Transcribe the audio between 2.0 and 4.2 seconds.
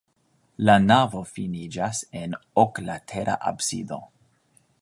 en oklatera absido.